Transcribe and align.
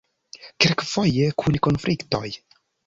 Kelkfoje 0.65 1.29
kun 1.43 1.63
konfliktoj. 1.69 2.27